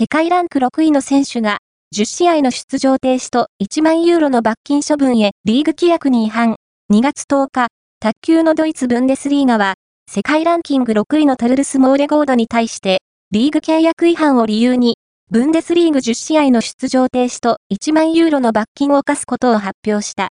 [0.00, 1.58] 世界ランク6位の選手が、
[1.94, 6.56] 10試合の出場停止と1万ユーロの罰金処分へリーグ規約に違反。
[6.90, 7.66] 2月10日、
[8.00, 9.74] 卓球のドイツブンデスリーガは、
[10.10, 14.96] 世界ランキング6位のタルルス・モーレゴードに対して、リーグ契約違反を理由に、
[15.30, 20.28] ブンデスリーグ10試合の出場停止と1万ユーロの罰金を課すことを発表した。